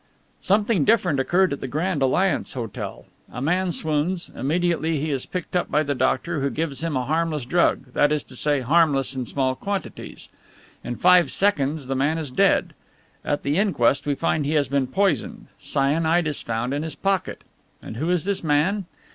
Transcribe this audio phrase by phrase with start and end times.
[0.41, 3.05] "Something different occurred at the Grand Alliance Hotel.
[3.31, 7.05] A man swoons, immediately he is picked up by the doctor, who gives him a
[7.05, 10.27] harmless drug that is to say, harmless in small quantities.
[10.83, 12.73] In five seconds the man is dead.
[13.23, 17.43] At the inquest we find he has been poisoned cyanide is found in his pocket.
[17.79, 18.85] And who is this man?